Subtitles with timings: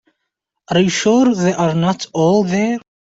[0.71, 2.79] Are you sure they are not all there?